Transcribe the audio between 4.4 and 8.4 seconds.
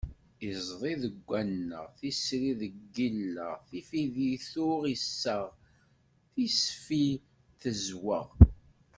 tuɣ iseɣ, tisfi d tezweɣ.